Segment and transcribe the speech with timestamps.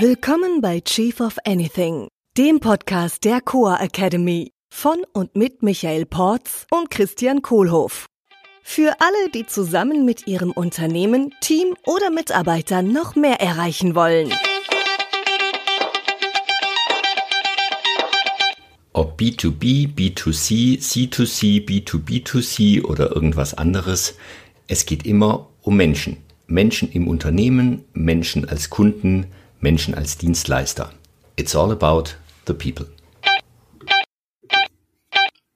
[0.00, 6.66] Willkommen bei Chief of Anything, dem Podcast der Coa Academy von und mit Michael Porz
[6.72, 8.06] und Christian Kohlhoff.
[8.64, 14.32] Für alle, die zusammen mit ihrem Unternehmen, Team oder Mitarbeitern noch mehr erreichen wollen.
[18.92, 24.16] Ob B2B, B2C, C2C, B2B2C oder irgendwas anderes,
[24.66, 26.16] es geht immer um Menschen.
[26.48, 29.28] Menschen im Unternehmen, Menschen als Kunden,
[29.64, 30.92] Menschen als Dienstleister.
[31.36, 32.10] It's all about
[32.46, 32.86] the people.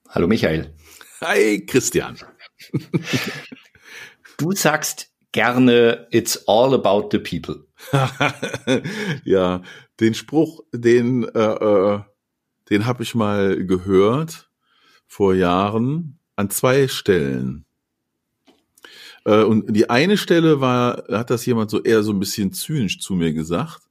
[0.09, 0.73] Hallo Michael.
[1.21, 2.17] Hi Christian.
[4.37, 7.67] Du sagst gerne It's all about the people.
[9.25, 9.61] ja,
[9.99, 11.99] den Spruch, den äh, äh,
[12.69, 14.49] den habe ich mal gehört
[15.05, 17.65] vor Jahren an zwei Stellen.
[19.25, 22.99] Äh, und die eine Stelle war, hat das jemand so eher so ein bisschen zynisch
[22.99, 23.88] zu mir gesagt.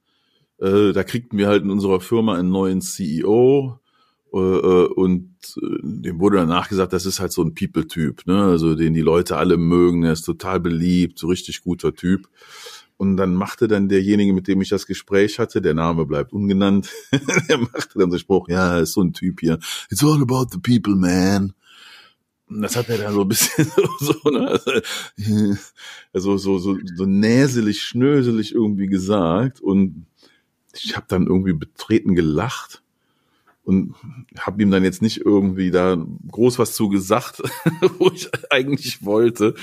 [0.61, 3.79] Äh, da kriegten wir halt in unserer Firma einen neuen CEO
[4.33, 8.43] äh, und dem wurde danach gesagt, das ist halt so ein People-Typ, ne?
[8.43, 12.27] also den die Leute alle mögen, er ist total beliebt, so richtig guter Typ.
[12.97, 16.89] Und dann machte dann derjenige, mit dem ich das Gespräch hatte, der Name bleibt ungenannt,
[17.49, 19.57] der machte dann so Spruch, ja, ist so ein Typ hier,
[19.89, 21.53] it's all about the people, man.
[22.49, 23.65] Und das hat er dann so ein bisschen
[23.99, 25.57] so, so ne,
[26.11, 29.61] also so, so, so näselig, schnöselig irgendwie gesagt.
[29.61, 30.07] Und
[30.73, 32.83] ich habe dann irgendwie betreten gelacht
[33.69, 33.93] und
[34.39, 35.95] habe ihm dann jetzt nicht irgendwie da
[36.31, 37.43] groß was zu gesagt,
[37.99, 39.53] wo ich eigentlich wollte,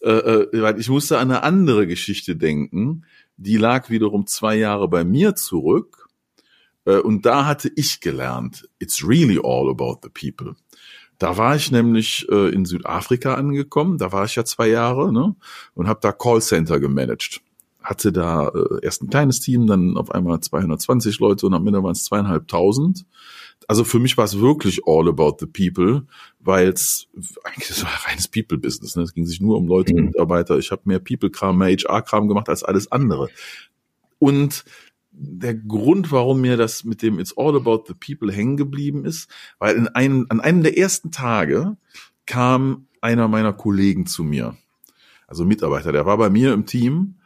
[0.00, 3.04] äh, äh, weil ich musste an eine andere Geschichte denken,
[3.36, 6.08] die lag wiederum zwei Jahre bei mir zurück
[6.86, 10.56] äh, und da hatte ich gelernt, it's really all about the people.
[11.18, 15.36] Da war ich nämlich in Südafrika angekommen, da war ich ja zwei Jahre ne,
[15.74, 17.42] und habe da Callcenter gemanagt.
[17.82, 21.82] Hatte da äh, erst ein kleines Team, dann auf einmal 220 Leute und am Ende
[21.82, 23.06] waren es zweieinhalbtausend
[23.68, 26.06] also für mich war es wirklich all about the people,
[26.40, 27.08] weil es
[27.44, 28.96] eigentlich das war ein reines People-Business.
[28.96, 29.02] Ne?
[29.02, 30.06] Es ging sich nur um Leute, mhm.
[30.06, 30.58] Mitarbeiter.
[30.58, 33.28] Ich habe mehr People-Kram, mehr HR-Kram gemacht als alles andere.
[34.18, 34.64] Und
[35.10, 39.30] der Grund, warum mir das mit dem It's all about the people hängen geblieben ist,
[39.58, 41.76] weil in einem, an einem der ersten Tage
[42.26, 44.56] kam einer meiner Kollegen zu mir,
[45.26, 47.16] also Mitarbeiter, der war bei mir im Team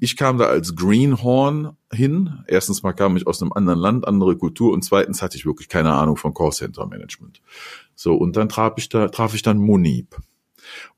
[0.00, 2.44] ich kam da als Greenhorn hin.
[2.46, 5.70] Erstens mal kam ich aus einem anderen Land, andere Kultur und zweitens hatte ich wirklich
[5.70, 7.40] keine Ahnung von Callcenter Management.
[7.94, 10.16] So, und dann traf ich da, traf ich dann Monib.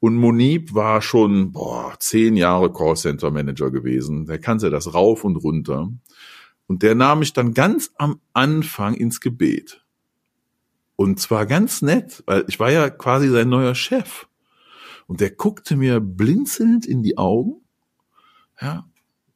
[0.00, 4.26] Und Monib war schon, boah, zehn Jahre Callcenter Manager gewesen.
[4.26, 5.88] Der kannte das rauf und runter.
[6.66, 9.84] Und der nahm mich dann ganz am Anfang ins Gebet.
[10.96, 14.26] Und zwar ganz nett, weil ich war ja quasi sein neuer Chef.
[15.06, 17.60] Und der guckte mir blinzelnd in die Augen
[18.60, 18.88] ja,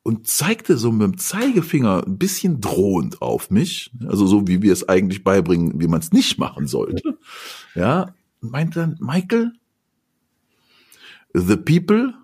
[0.02, 4.72] und zeigte so mit dem Zeigefinger ein bisschen drohend auf mich, also so wie wir
[4.72, 7.18] es eigentlich beibringen, wie man es nicht machen sollte.
[7.74, 9.52] Ja, und meinte dann, Michael,
[11.34, 12.14] the people,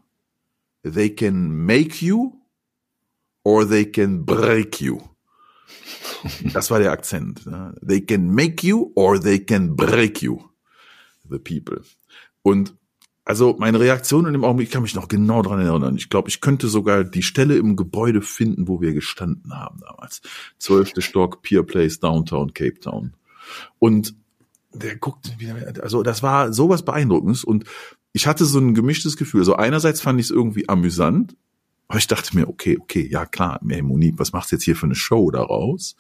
[0.83, 2.33] they can make you
[3.45, 5.01] or they can break you.
[6.53, 7.45] Das war der Akzent.
[7.45, 7.73] Ja.
[7.87, 10.43] They can make you or they can break you.
[11.29, 11.83] The people.
[12.43, 12.75] Und
[13.27, 15.97] also meine Reaktion in dem Augenblick, ich kann mich noch genau dran erinnern.
[15.97, 20.23] Ich glaube, ich könnte sogar die Stelle im Gebäude finden, wo wir gestanden haben damals.
[20.59, 23.15] Zwölfte Stock, Pier Place, Downtown, Cape Town.
[23.81, 24.15] Und
[24.73, 27.65] der guckt wieder, also das war sowas Beeindruckendes und
[28.13, 29.41] ich hatte so ein gemischtes Gefühl.
[29.41, 31.37] Also einerseits fand ich es irgendwie amüsant,
[31.89, 34.77] aber ich dachte mir, okay, okay, ja klar, hey Monique, was machst du jetzt hier
[34.77, 35.97] für eine Show daraus?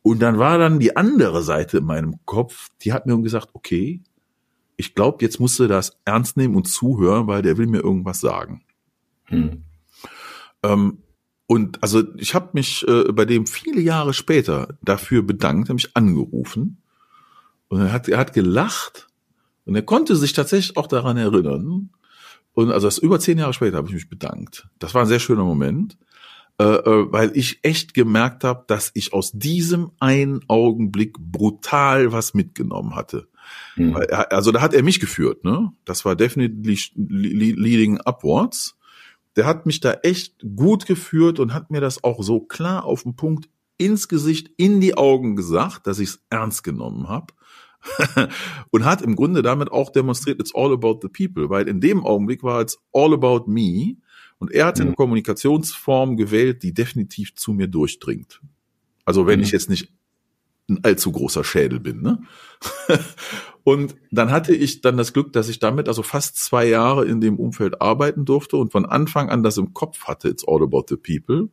[0.00, 4.00] Und dann war dann die andere Seite in meinem Kopf, die hat mir gesagt, okay,
[4.82, 8.18] ich glaube, jetzt musst du das ernst nehmen und zuhören, weil der will mir irgendwas
[8.18, 8.64] sagen.
[9.26, 9.62] Hm.
[10.64, 10.98] Ähm,
[11.46, 15.96] und also ich habe mich äh, bei dem viele Jahre später dafür bedankt, habe mich
[15.96, 16.82] angerufen
[17.68, 19.06] und er hat, er hat gelacht
[19.66, 21.90] und er konnte sich tatsächlich auch daran erinnern.
[22.52, 24.66] Und also das über zehn Jahre später habe ich mich bedankt.
[24.80, 25.96] Das war ein sehr schöner Moment,
[26.58, 32.34] äh, äh weil ich echt gemerkt habe, dass ich aus diesem einen Augenblick brutal was
[32.34, 33.28] mitgenommen hatte.
[33.76, 33.96] Mhm.
[34.10, 35.72] Also da hat er mich geführt, ne?
[35.84, 38.76] Das war definitely leading upwards.
[39.36, 43.04] Der hat mich da echt gut geführt und hat mir das auch so klar auf
[43.04, 43.48] den Punkt
[43.78, 47.32] ins Gesicht, in die Augen gesagt, dass ich es ernst genommen habe.
[48.70, 52.04] und hat im Grunde damit auch demonstriert, it's all about the people, weil in dem
[52.04, 53.96] Augenblick war es all about me
[54.38, 54.86] und er hat mhm.
[54.86, 58.40] eine Kommunikationsform gewählt, die definitiv zu mir durchdringt.
[59.04, 59.44] Also wenn mhm.
[59.44, 59.92] ich jetzt nicht
[60.72, 62.02] ein allzu großer Schädel bin.
[62.02, 62.22] Ne?
[63.64, 67.20] und dann hatte ich dann das Glück, dass ich damit also fast zwei Jahre in
[67.20, 70.86] dem Umfeld arbeiten durfte und von Anfang an das im Kopf hatte, it's all about
[70.88, 71.48] the people.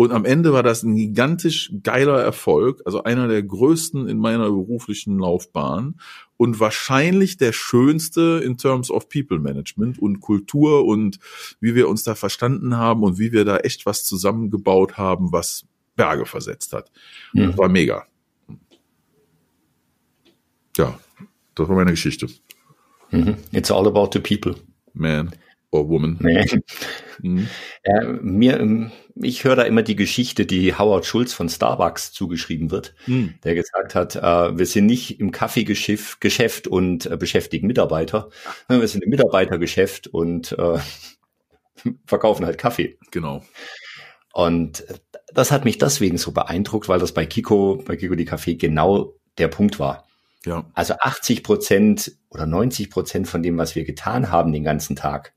[0.00, 4.48] Und am Ende war das ein gigantisch geiler Erfolg, also einer der größten in meiner
[4.48, 6.00] beruflichen Laufbahn
[6.36, 11.18] und wahrscheinlich der schönste in terms of People Management und Kultur und
[11.58, 15.66] wie wir uns da verstanden haben und wie wir da echt was zusammengebaut haben, was
[15.96, 16.92] Berge versetzt hat.
[17.32, 17.48] Mhm.
[17.48, 18.06] Das war mega.
[20.76, 20.98] Ja,
[21.54, 22.28] das war meine Geschichte.
[23.10, 23.36] Mhm.
[23.52, 24.54] It's all about the people.
[24.92, 25.32] Man
[25.70, 26.16] or woman.
[26.20, 26.44] Nee.
[27.20, 27.48] Mhm.
[27.84, 32.94] Ja, mir, ich höre da immer die Geschichte, die Howard Schulz von Starbucks zugeschrieben wird,
[33.06, 33.34] mhm.
[33.44, 38.30] der gesagt hat, äh, wir sind nicht im Kaffeegeschäft Geschäft und äh, beschäftigen Mitarbeiter,
[38.68, 40.78] wir sind im Mitarbeitergeschäft und äh,
[42.06, 42.98] verkaufen halt Kaffee.
[43.10, 43.44] Genau.
[44.32, 44.84] Und
[45.34, 49.14] das hat mich deswegen so beeindruckt, weil das bei Kiko, bei Kiko die Kaffee genau
[49.38, 50.07] der Punkt war.
[50.44, 50.64] Ja.
[50.74, 55.34] Also 80 Prozent oder 90 Prozent von dem, was wir getan haben den ganzen Tag,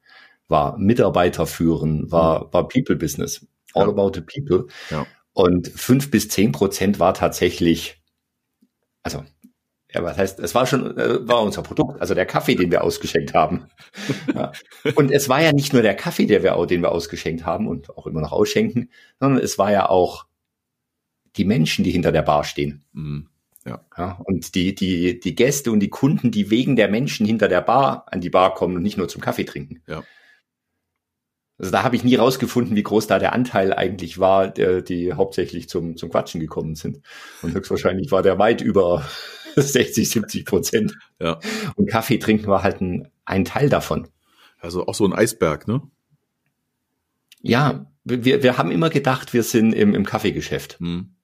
[0.47, 3.47] war Mitarbeiter führen, war, war People Business.
[3.73, 3.89] All ja.
[3.89, 4.67] about the people.
[4.89, 5.07] Ja.
[5.33, 8.01] Und fünf bis zehn Prozent war tatsächlich,
[9.01, 9.23] also,
[9.93, 12.83] ja, was heißt, es war schon, äh, war unser Produkt, also der Kaffee, den wir
[12.83, 13.67] ausgeschenkt haben.
[14.35, 14.51] ja.
[14.95, 17.89] Und es war ja nicht nur der Kaffee, der wir, den wir ausgeschenkt haben und
[17.97, 18.89] auch immer noch ausschenken,
[19.19, 20.25] sondern es war ja auch
[21.37, 22.83] die Menschen, die hinter der Bar stehen.
[22.91, 23.30] Mhm.
[23.65, 23.85] Ja.
[23.97, 24.19] ja.
[24.23, 28.05] Und die, die, die Gäste und die Kunden, die wegen der Menschen hinter der Bar
[28.07, 29.81] an die Bar kommen und nicht nur zum Kaffee trinken.
[29.87, 30.03] Ja.
[31.57, 35.13] Also da habe ich nie rausgefunden, wie groß da der Anteil eigentlich war, der, die
[35.13, 37.01] hauptsächlich zum, zum Quatschen gekommen sind.
[37.43, 39.05] Und höchstwahrscheinlich war der weit über
[39.55, 40.97] 60, 70 Prozent.
[41.19, 41.39] Ja.
[41.75, 44.07] Und Kaffee trinken war halt ein, ein Teil davon.
[44.59, 45.81] Also auch so ein Eisberg, ne?
[47.43, 50.79] Ja, wir, wir haben immer gedacht, wir sind im, im Kaffeegeschäft.
[50.79, 51.15] Hm.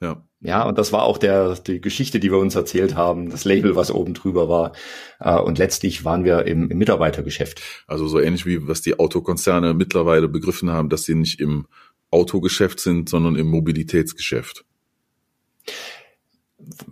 [0.00, 0.24] Ja.
[0.42, 3.76] Ja, und das war auch der, die Geschichte, die wir uns erzählt haben, das Label,
[3.76, 4.72] was oben drüber war.
[5.18, 7.60] Äh, und letztlich waren wir im, im Mitarbeitergeschäft.
[7.86, 11.66] Also so ähnlich wie was die Autokonzerne mittlerweile begriffen haben, dass sie nicht im
[12.10, 14.64] Autogeschäft sind, sondern im Mobilitätsgeschäft.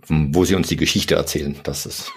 [0.07, 2.11] Wo sie uns die Geschichte erzählen, dass es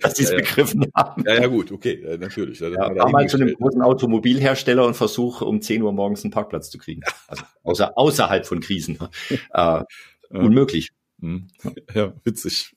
[0.00, 1.24] dass sie es ja, begriffen haben.
[1.26, 2.60] Ja, ja, gut, okay, ja, natürlich.
[2.60, 6.70] Ja, war mal zu einem großen Automobilhersteller und versuche um 10 Uhr morgens einen Parkplatz
[6.70, 7.02] zu kriegen.
[7.26, 8.98] Also außer, außerhalb von Krisen.
[9.52, 9.82] äh,
[10.30, 10.92] unmöglich.
[11.20, 11.46] Hm.
[11.94, 12.74] Ja, witzig.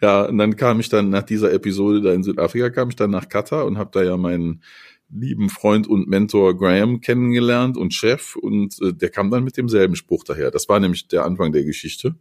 [0.00, 3.10] Ja, und dann kam ich dann nach dieser Episode da in Südafrika, kam ich dann
[3.10, 4.62] nach Katar und habe da ja meinen
[5.10, 9.96] lieben Freund und Mentor Graham kennengelernt und Chef und äh, der kam dann mit demselben
[9.96, 10.50] Spruch daher.
[10.50, 12.16] Das war nämlich der Anfang der Geschichte.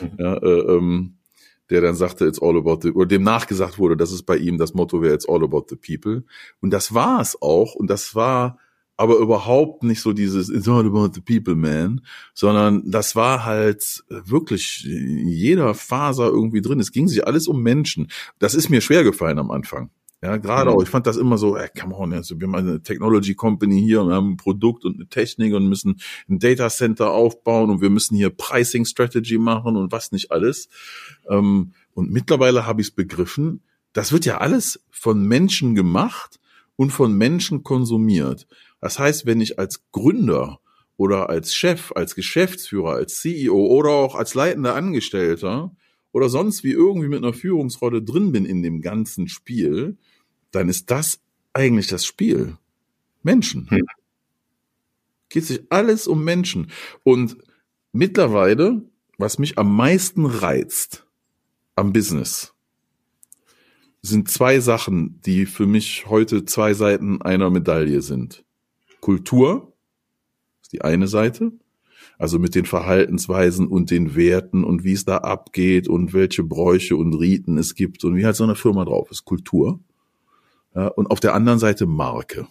[0.00, 0.10] Mhm.
[0.18, 1.16] Ja, äh, ähm,
[1.70, 4.58] der dann sagte, it's all about the, oder dem nachgesagt wurde, dass es bei ihm
[4.58, 6.24] das Motto wäre, it's all about the people.
[6.60, 7.74] Und das war es auch.
[7.74, 8.58] Und das war
[9.00, 12.02] aber überhaupt nicht so dieses It's all about the people, man,
[12.34, 16.80] sondern das war halt wirklich in jeder Faser irgendwie drin.
[16.80, 18.08] Es ging sich alles um Menschen.
[18.40, 19.88] Das ist mir schwer gefallen am Anfang.
[20.22, 20.76] Ja, gerade mhm.
[20.76, 20.82] auch.
[20.82, 24.02] Ich fand das immer so, ey, come on, also wir haben eine Technology Company hier
[24.02, 25.98] und haben ein Produkt und eine Technik und müssen
[26.28, 30.68] ein Data Center aufbauen und wir müssen hier Pricing Strategy machen und was nicht alles.
[31.26, 33.62] Ähm, und mittlerweile habe ich es begriffen,
[33.94, 36.38] das wird ja alles von Menschen gemacht
[36.80, 38.46] und von Menschen konsumiert.
[38.80, 40.60] Das heißt, wenn ich als Gründer
[40.96, 45.76] oder als Chef, als Geschäftsführer, als CEO oder auch als leitender Angestellter
[46.12, 49.98] oder sonst wie irgendwie mit einer Führungsrolle drin bin in dem ganzen Spiel,
[50.52, 51.20] dann ist das
[51.52, 52.56] eigentlich das Spiel.
[53.22, 53.68] Menschen.
[53.68, 53.84] Hm.
[55.28, 56.70] Geht sich alles um Menschen.
[57.02, 57.36] Und
[57.92, 58.80] mittlerweile,
[59.18, 61.06] was mich am meisten reizt
[61.76, 62.54] am Business,
[64.02, 68.44] sind zwei Sachen, die für mich heute zwei Seiten einer Medaille sind.
[69.00, 69.72] Kultur
[70.62, 71.52] ist die eine Seite,
[72.18, 76.96] also mit den Verhaltensweisen und den Werten und wie es da abgeht und welche Bräuche
[76.96, 79.24] und Riten es gibt und wie halt so eine Firma drauf ist.
[79.24, 79.80] Kultur.
[80.74, 82.46] Ja, und auf der anderen Seite Marke.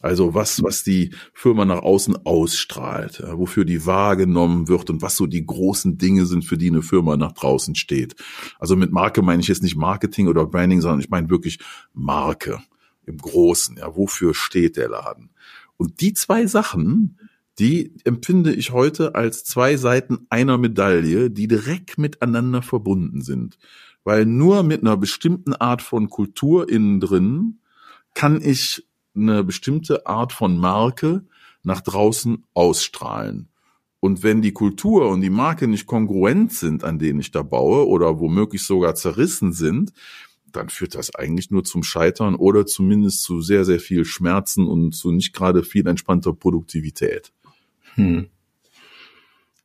[0.00, 5.26] Also was, was die Firma nach außen ausstrahlt, wofür die wahrgenommen wird und was so
[5.26, 8.16] die großen Dinge sind, für die eine Firma nach draußen steht.
[8.58, 11.58] Also mit Marke meine ich jetzt nicht Marketing oder Branding, sondern ich meine wirklich
[11.92, 12.60] Marke
[13.04, 13.76] im Großen.
[13.76, 15.30] Ja, wofür steht der Laden?
[15.76, 17.18] Und die zwei Sachen,
[17.58, 23.58] die empfinde ich heute als zwei Seiten einer Medaille, die direkt miteinander verbunden sind
[24.04, 27.60] weil nur mit einer bestimmten Art von Kultur innen drin
[28.14, 31.24] kann ich eine bestimmte Art von Marke
[31.62, 33.48] nach draußen ausstrahlen.
[34.00, 37.86] Und wenn die Kultur und die Marke nicht kongruent sind, an denen ich da baue,
[37.86, 39.92] oder womöglich sogar zerrissen sind,
[40.52, 44.92] dann führt das eigentlich nur zum Scheitern oder zumindest zu sehr, sehr viel Schmerzen und
[44.92, 47.32] zu nicht gerade viel entspannter Produktivität.
[47.94, 48.28] Hm.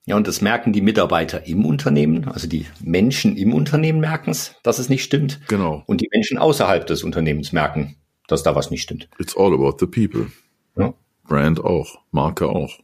[0.05, 4.55] Ja, und das merken die Mitarbeiter im Unternehmen, also die Menschen im Unternehmen merken es,
[4.61, 5.41] dass es nicht stimmt.
[5.47, 5.83] Genau.
[5.87, 7.95] Und die Menschen außerhalb des Unternehmens merken,
[8.27, 9.09] dass da was nicht stimmt.
[9.19, 10.31] It's all about the people.
[10.77, 10.93] Ja.
[11.27, 12.79] Brand auch, Marke auch,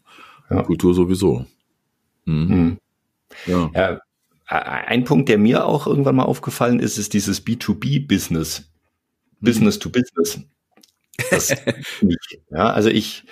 [0.50, 0.64] Ja.
[0.64, 1.46] Kultur sowieso.
[2.26, 2.48] Mhm.
[2.48, 2.78] Mhm.
[3.46, 3.72] Ja.
[3.74, 4.02] Ja,
[4.48, 8.70] ein Punkt, der mir auch irgendwann mal aufgefallen ist, ist dieses B2B-Business.
[9.40, 10.42] Business to Business.
[11.30, 11.50] Das
[12.02, 12.40] nicht.
[12.50, 13.24] Ja, also ich,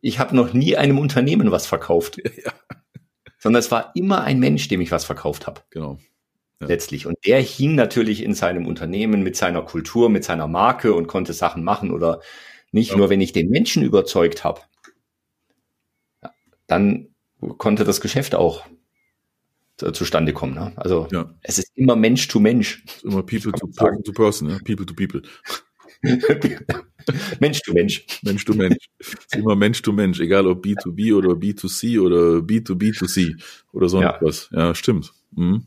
[0.00, 2.16] ich habe noch nie einem Unternehmen was verkauft.
[2.44, 2.52] Ja.
[3.42, 5.62] Sondern es war immer ein Mensch, dem ich was verkauft habe.
[5.70, 5.98] genau.
[6.60, 6.66] Ja.
[6.66, 7.06] letztlich.
[7.06, 11.32] Und der hing natürlich in seinem Unternehmen mit seiner Kultur, mit seiner Marke und konnte
[11.32, 12.20] Sachen machen oder
[12.72, 12.90] nicht.
[12.90, 12.96] Ja.
[12.98, 14.60] Nur wenn ich den Menschen überzeugt habe,
[16.66, 17.08] dann
[17.58, 18.64] konnte das Geschäft auch
[19.78, 20.54] zu- zustande kommen.
[20.54, 20.72] Ne?
[20.76, 21.34] Also Ja.
[21.42, 22.84] es ist immer Mensch to Mensch.
[22.86, 24.04] Ist immer People to, sagen.
[24.04, 24.58] to person, ja?
[24.64, 25.22] People to people.
[27.40, 28.04] Mensch to Mensch.
[28.22, 28.76] Mensch to Mensch.
[29.34, 33.36] Immer Mensch to Mensch, egal ob B2B oder B2C oder B2B2C
[33.72, 34.18] oder sonst Ja.
[34.20, 34.48] was.
[34.52, 35.12] Ja, stimmt.
[35.32, 35.66] Mhm.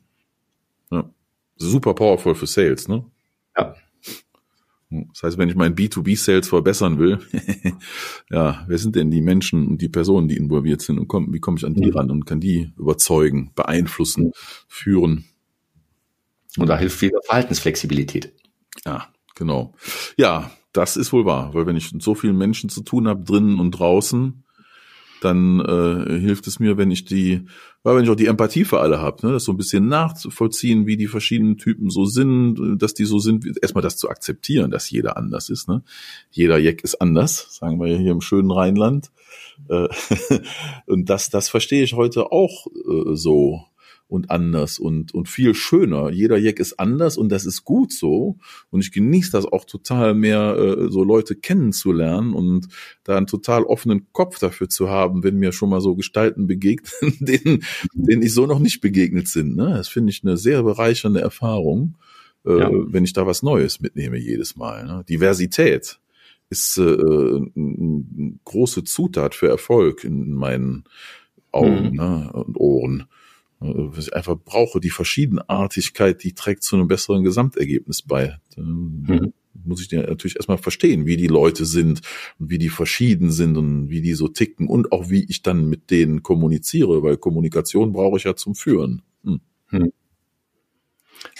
[1.55, 3.05] Super powerful für Sales, ne?
[3.57, 3.75] Ja.
[4.89, 7.19] Das heißt, wenn ich meinen B2B-Sales verbessern will,
[8.29, 11.39] ja, wer sind denn die Menschen und die Personen, die involviert sind und komm, wie
[11.39, 11.97] komme ich an die Mhm.
[11.97, 14.33] ran und kann die überzeugen, beeinflussen,
[14.67, 15.25] führen?
[16.57, 18.33] Und da hilft wieder Verhaltensflexibilität.
[18.85, 19.73] Ja, genau.
[20.17, 23.23] Ja, das ist wohl wahr, weil wenn ich mit so vielen Menschen zu tun habe,
[23.23, 24.43] drinnen und draußen,
[25.23, 27.45] dann äh, hilft es mir, wenn ich die,
[27.83, 30.85] weil wenn ich auch die Empathie für alle habe, ne, das so ein bisschen nachzuvollziehen,
[30.85, 34.89] wie die verschiedenen Typen so sind, dass die so sind, erstmal das zu akzeptieren, dass
[34.89, 35.67] jeder anders ist.
[35.67, 35.83] Ne?
[36.31, 39.11] Jeder Jeck ist anders, sagen wir hier im schönen Rheinland.
[39.69, 39.87] Äh,
[40.87, 43.65] und das, das verstehe ich heute auch äh, so
[44.13, 46.11] und anders und, und viel schöner.
[46.11, 48.37] Jeder Jeck ist anders und das ist gut so.
[48.69, 52.67] Und ich genieße das auch total mehr, äh, so Leute kennenzulernen und
[53.03, 56.91] da einen total offenen Kopf dafür zu haben, wenn mir schon mal so Gestalten begegnen,
[57.19, 57.63] denen,
[57.95, 59.55] denen ich so noch nicht begegnet sind.
[59.55, 59.69] Ne?
[59.75, 61.95] Das finde ich eine sehr bereichernde Erfahrung,
[62.45, 62.69] äh, Ja.
[62.71, 64.85] wenn ich da was Neues mitnehme jedes Mal.
[64.85, 65.03] Ne?
[65.09, 65.99] Diversität
[66.51, 70.83] ist äh, eine große Zutat für Erfolg in meinen
[71.51, 71.95] Augen Mhm.
[71.95, 72.29] ne?
[72.33, 73.05] und Ohren.
[73.63, 78.37] Äh, was Ich einfach brauche die Verschiedenartigkeit, die trägt zu einem besseren Gesamtergebnis bei.
[78.55, 79.33] Dann Mhm.
[79.65, 82.01] muss ich dir natürlich erstmal verstehen, wie die Leute sind
[82.39, 85.69] und wie die verschieden sind und wie die so ticken und auch wie ich dann
[85.69, 89.01] mit denen kommuniziere, weil Kommunikation brauche ich ja zum Führen.
[89.23, 89.39] Hm.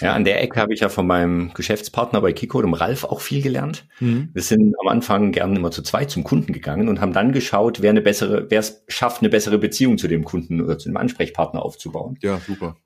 [0.00, 3.20] Ja, an der Ecke habe ich ja von meinem Geschäftspartner bei Kiko, dem Ralf, auch
[3.20, 3.86] viel gelernt.
[4.00, 7.82] Wir sind am Anfang gern immer zu zweit zum Kunden gegangen und haben dann geschaut,
[7.82, 10.96] wer eine bessere, wer es schafft, eine bessere Beziehung zu dem Kunden oder zu dem
[10.96, 12.18] Ansprechpartner aufzubauen.
[12.22, 12.76] Ja, super.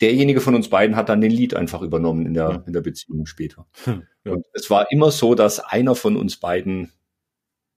[0.00, 2.62] Derjenige von uns beiden hat dann den Lead einfach übernommen in der, Ja.
[2.66, 3.66] in der Beziehung später.
[3.86, 4.32] Ja.
[4.32, 6.92] Und es war immer so, dass einer von uns beiden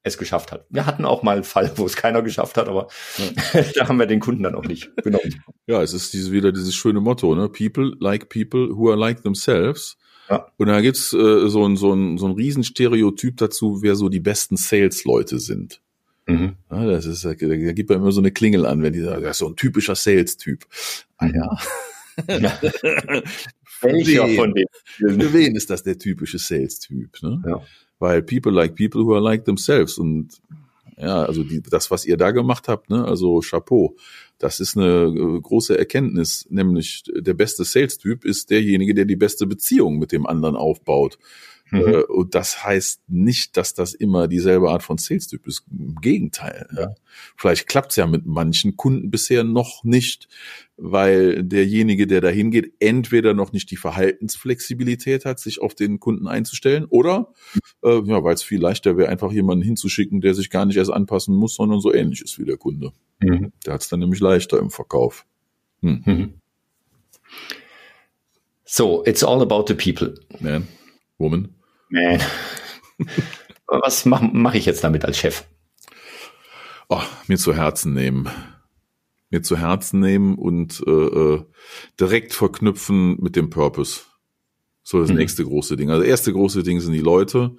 [0.03, 0.65] es geschafft hat.
[0.69, 2.87] Wir hatten auch mal einen Fall, wo es keiner geschafft hat, aber
[3.75, 5.43] da haben wir den Kunden dann auch nicht genommen.
[5.67, 7.49] Ja, es ist diese, wieder dieses schöne Motto, ne?
[7.49, 9.97] People like people who are like themselves.
[10.29, 10.47] Ja.
[10.57, 14.19] Und da gibt's äh, so ein, so ein, so ein Riesenstereotyp dazu, wer so die
[14.19, 15.81] besten Sales-Leute sind.
[16.27, 16.57] Mhm.
[16.69, 19.23] Ja, das ist, da, da gibt man immer so eine Klingel an, wenn die sagen,
[19.23, 20.65] das ist so ein typischer Sales-Typ.
[21.17, 21.57] Ah ja.
[22.37, 22.59] Ja.
[23.81, 24.67] Welcher von denen?
[25.21, 27.23] Für wen ist das der typische Sales-Typ?
[27.23, 27.41] Ne?
[27.47, 27.61] Ja.
[27.99, 29.97] Weil people like people who are like themselves.
[29.97, 30.41] Und
[30.97, 33.95] ja, also die, das, was ihr da gemacht habt, ne, also Chapeau,
[34.37, 39.45] das ist eine äh, große Erkenntnis, nämlich der beste Sales-Typ ist derjenige, der die beste
[39.45, 41.17] Beziehung mit dem anderen aufbaut.
[41.71, 41.79] Mhm.
[41.79, 45.63] Äh, Und das heißt nicht, dass das immer dieselbe Art von Sales-Typ ist.
[45.71, 46.67] Im Gegenteil.
[46.75, 46.89] Ja.
[47.37, 50.27] Vielleicht klappt's ja mit manchen Kunden bisher noch nicht,
[50.77, 56.27] weil derjenige, der da hingeht, entweder noch nicht die Verhaltensflexibilität hat, sich auf den Kunden
[56.27, 57.33] einzustellen, oder
[57.83, 60.91] äh, ja, weil es viel leichter wäre, einfach jemanden hinzuschicken, der sich gar nicht erst
[60.91, 62.93] anpassen muss, sondern so ähnlich ist wie der Kunde.
[63.19, 63.51] Mhm.
[63.65, 65.25] Der hat's dann nämlich leichter im Verkauf.
[65.81, 66.03] Hm.
[66.05, 66.33] Mhm.
[68.65, 70.13] So, it's all about the people.
[70.39, 70.67] Man,
[71.17, 71.55] Woman.
[71.89, 72.19] Man.
[73.67, 75.43] Was mache mach ich jetzt damit als Chef?
[76.89, 78.29] oh, mir zu Herzen nehmen.
[79.29, 81.43] Mir zu Herzen nehmen und äh, äh,
[81.99, 84.01] direkt verknüpfen mit dem Purpose.
[84.81, 85.17] So das Mhm.
[85.17, 85.89] nächste große Ding.
[85.91, 87.55] Also das erste große Ding sind die Leute.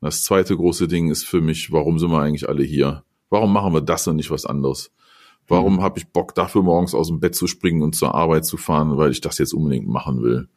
[0.00, 3.04] Das zweite große Ding ist für mich, warum sind wir eigentlich alle hier?
[3.30, 4.90] Warum machen wir das und nicht was anderes?
[5.46, 8.56] Warum habe ich Bock dafür morgens aus dem Bett zu springen und zur Arbeit zu
[8.56, 10.48] fahren, weil ich das jetzt unbedingt machen will?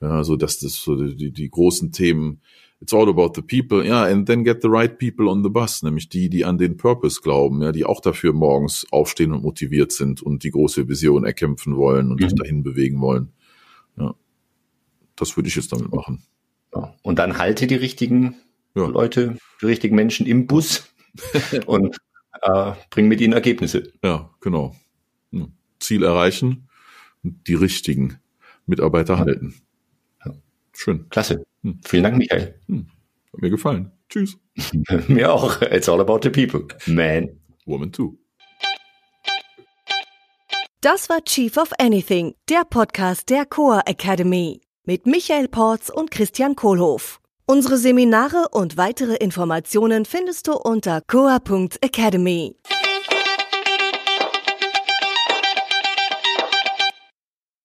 [0.00, 2.40] Ja, so dass das so die, die großen Themen.
[2.80, 5.82] It's all about the people, ja, and then get the right people on the bus,
[5.82, 9.90] nämlich die, die an den Purpose glauben, ja, die auch dafür morgens aufstehen und motiviert
[9.90, 12.28] sind und die große Vision erkämpfen wollen und Mhm.
[12.28, 13.32] sich dahin bewegen wollen.
[13.96, 14.14] Ja,
[15.16, 16.22] das würde ich jetzt damit machen.
[16.72, 16.94] Ja.
[17.02, 18.36] Und dann halte die richtigen
[18.76, 18.86] Ja.
[18.86, 20.88] Leute, die richtigen Menschen im Bus
[21.66, 21.96] und
[22.42, 23.92] äh, bring mit ihnen Ergebnisse.
[24.04, 24.76] Ja, genau.
[25.32, 25.48] Hm.
[25.80, 26.68] Ziel erreichen
[27.24, 28.18] und die richtigen
[28.66, 29.54] Mitarbeiter halten.
[30.78, 31.08] Schön.
[31.10, 31.44] Klasse.
[31.62, 31.80] Hm.
[31.84, 32.54] Vielen Dank, Michael.
[33.32, 33.90] Hat mir gefallen.
[34.08, 34.38] Tschüss.
[35.08, 35.60] Mir auch.
[35.60, 36.68] It's all about the people.
[36.86, 37.40] Man.
[37.66, 38.16] Woman too.
[40.80, 46.54] Das war Chief of Anything, der Podcast der Coa Academy mit Michael Porz und Christian
[46.54, 47.20] Kohlhoff.
[47.44, 52.54] Unsere Seminare und weitere Informationen findest du unter coa.academy.